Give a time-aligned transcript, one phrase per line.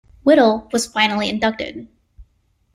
[0.25, 1.87] Whittall was finally inducted.